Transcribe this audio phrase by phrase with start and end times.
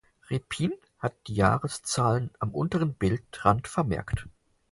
[0.31, 4.25] Repin hat die Jahreszahlen am unteren Bildrand vermerkt.